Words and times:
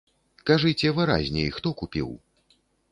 Кажыце 0.49 0.87
выразней, 1.01 1.51
хто 1.59 1.77
купіў? 1.85 2.09